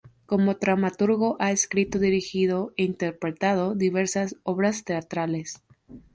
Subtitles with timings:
[0.25, 5.61] Como dramaturgo ha escrito, dirigido e interpretado diversas obras teatrales.